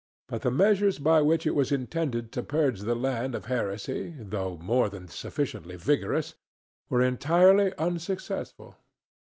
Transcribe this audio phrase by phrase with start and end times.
[0.29, 4.57] But the measures by which it was intended to purge the land of heresy, though
[4.57, 6.33] more than sufficiently vigorous,
[6.89, 8.77] were entirely unsuccessful.